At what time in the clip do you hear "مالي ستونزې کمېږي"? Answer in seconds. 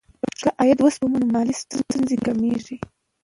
1.35-2.77